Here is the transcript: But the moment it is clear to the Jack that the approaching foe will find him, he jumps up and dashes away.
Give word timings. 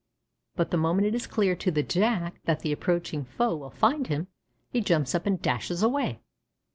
But 0.55 0.71
the 0.71 0.77
moment 0.77 1.05
it 1.05 1.13
is 1.13 1.27
clear 1.27 1.55
to 1.57 1.69
the 1.69 1.83
Jack 1.83 2.41
that 2.45 2.61
the 2.61 2.71
approaching 2.71 3.23
foe 3.23 3.55
will 3.55 3.69
find 3.69 4.07
him, 4.07 4.29
he 4.71 4.81
jumps 4.81 5.13
up 5.13 5.27
and 5.27 5.39
dashes 5.39 5.83
away. 5.83 6.23